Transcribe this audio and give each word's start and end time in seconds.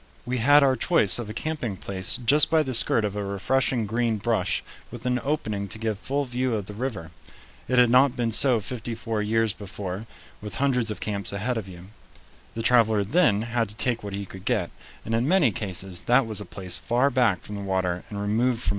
We 0.25 0.39
had 0.39 0.63
our 0.63 0.75
choice 0.75 1.19
of 1.19 1.29
a 1.29 1.33
camping 1.35 1.77
place 1.77 2.17
just 2.25 2.49
by 2.49 2.63
the 2.63 2.73
skirt 2.73 3.05
of 3.05 3.15
a 3.15 3.23
refreshing 3.23 3.85
green 3.85 4.17
brush 4.17 4.63
with 4.89 5.05
an 5.05 5.19
opening 5.23 5.67
to 5.67 5.77
give 5.77 5.99
full 5.99 6.25
view 6.25 6.55
of 6.55 6.65
the 6.65 6.73
river. 6.73 7.11
It 7.67 7.77
had 7.77 7.91
not 7.91 8.15
been 8.15 8.31
so 8.31 8.59
fifty 8.61 8.95
four 8.95 9.21
years 9.21 9.53
before, 9.53 10.07
with 10.41 10.55
hundreds 10.55 10.89
of 10.89 11.01
camps 11.01 11.31
ahead 11.31 11.55
of 11.59 11.67
you. 11.67 11.89
The 12.55 12.63
traveler 12.63 13.03
then 13.03 13.43
had 13.43 13.69
to 13.69 13.75
take 13.75 14.01
what 14.03 14.13
he 14.13 14.25
could 14.25 14.43
get, 14.43 14.71
and 15.05 15.13
in 15.13 15.27
many 15.27 15.51
cases 15.51 16.01
that 16.05 16.25
was 16.25 16.41
a 16.41 16.45
place 16.45 16.77
far 16.77 17.11
back 17.11 17.43
from 17.43 17.53
the 17.53 17.61
water 17.61 18.03
and 18.09 18.19
removed 18.19 18.23
from 18.23 18.23
other 18.23 18.29
conveniences. 18.55 18.69